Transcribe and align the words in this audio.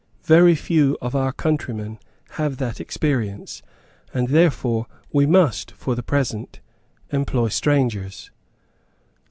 Very 0.23 0.55
few 0.55 0.97
of 0.99 1.15
our 1.15 1.31
countrymen 1.31 1.99
have 2.31 2.57
that 2.57 2.81
experience; 2.81 3.61
and 4.11 4.29
therefore 4.29 4.87
we 5.13 5.27
must 5.27 5.73
for 5.73 5.93
the 5.93 6.01
present 6.01 6.59
employ 7.11 7.49
strangers." 7.49 8.31